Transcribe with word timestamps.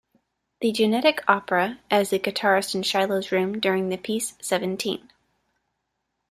The 0.61 0.71
Genetic 0.71 1.21
Opera" 1.27 1.77
as 1.91 2.09
the 2.09 2.17
guitarist 2.17 2.73
in 2.73 2.81
Shilo's 2.81 3.31
room 3.31 3.59
during 3.59 3.89
the 3.89 3.97
piece 3.97 4.33
"Seventeen". 4.41 5.11